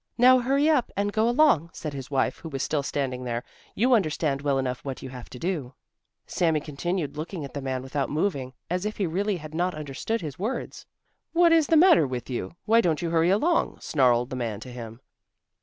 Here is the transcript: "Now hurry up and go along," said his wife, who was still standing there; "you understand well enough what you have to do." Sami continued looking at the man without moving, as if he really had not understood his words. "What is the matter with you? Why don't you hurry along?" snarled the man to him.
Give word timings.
"Now 0.17 0.39
hurry 0.39 0.67
up 0.67 0.91
and 0.97 1.13
go 1.13 1.29
along," 1.29 1.69
said 1.73 1.93
his 1.93 2.09
wife, 2.09 2.39
who 2.39 2.49
was 2.49 2.63
still 2.63 2.81
standing 2.81 3.23
there; 3.23 3.43
"you 3.75 3.93
understand 3.93 4.41
well 4.41 4.57
enough 4.57 4.83
what 4.83 5.03
you 5.03 5.09
have 5.09 5.29
to 5.29 5.37
do." 5.37 5.75
Sami 6.25 6.59
continued 6.59 7.17
looking 7.17 7.45
at 7.45 7.53
the 7.53 7.61
man 7.61 7.83
without 7.83 8.09
moving, 8.09 8.53
as 8.67 8.83
if 8.83 8.97
he 8.97 9.05
really 9.05 9.37
had 9.37 9.53
not 9.53 9.75
understood 9.75 10.21
his 10.21 10.39
words. 10.39 10.87
"What 11.33 11.51
is 11.51 11.67
the 11.67 11.77
matter 11.77 12.07
with 12.07 12.31
you? 12.31 12.55
Why 12.65 12.81
don't 12.81 13.03
you 13.03 13.11
hurry 13.11 13.29
along?" 13.29 13.77
snarled 13.79 14.31
the 14.31 14.35
man 14.35 14.59
to 14.61 14.71
him. 14.71 15.01